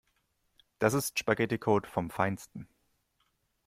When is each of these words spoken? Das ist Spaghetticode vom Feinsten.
Das 0.79 0.95
ist 0.95 1.19
Spaghetticode 1.19 1.85
vom 1.85 2.09
Feinsten. 2.09 2.67